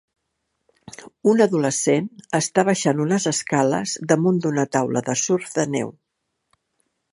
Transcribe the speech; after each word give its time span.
Un 1.33 1.43
adolescent 1.45 2.07
està 2.39 2.63
baixant 2.71 3.03
unes 3.05 3.29
escales 3.33 3.95
damunt 4.13 4.41
d'una 4.47 4.67
taula 4.77 5.07
de 5.11 5.19
surf 5.27 5.55
de 5.61 5.71
neu. 5.77 5.97